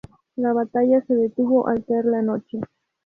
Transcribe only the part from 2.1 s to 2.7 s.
noche.